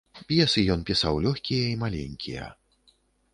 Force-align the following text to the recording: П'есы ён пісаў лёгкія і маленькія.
П'есы 0.29 0.63
ён 0.75 0.79
пісаў 0.89 1.19
лёгкія 1.25 1.67
і 1.75 1.77
маленькія. 1.85 2.49